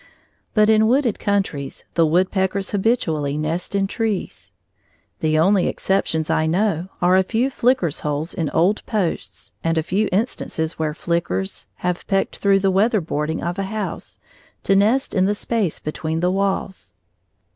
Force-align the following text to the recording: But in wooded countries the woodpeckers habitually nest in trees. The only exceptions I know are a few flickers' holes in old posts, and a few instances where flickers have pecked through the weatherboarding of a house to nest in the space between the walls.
But 0.55 0.67
in 0.67 0.87
wooded 0.87 1.19
countries 1.19 1.85
the 1.93 2.07
woodpeckers 2.07 2.71
habitually 2.71 3.37
nest 3.37 3.75
in 3.75 3.85
trees. 3.85 4.51
The 5.19 5.37
only 5.37 5.67
exceptions 5.67 6.27
I 6.27 6.47
know 6.47 6.87
are 7.03 7.15
a 7.15 7.21
few 7.21 7.51
flickers' 7.51 7.99
holes 7.99 8.33
in 8.33 8.49
old 8.49 8.83
posts, 8.87 9.53
and 9.63 9.77
a 9.77 9.83
few 9.83 10.09
instances 10.11 10.79
where 10.79 10.95
flickers 10.95 11.67
have 11.85 12.07
pecked 12.07 12.37
through 12.37 12.61
the 12.61 12.71
weatherboarding 12.73 13.43
of 13.47 13.59
a 13.59 13.65
house 13.65 14.17
to 14.63 14.75
nest 14.75 15.13
in 15.13 15.25
the 15.27 15.35
space 15.35 15.77
between 15.77 16.19
the 16.21 16.31
walls. 16.31 16.95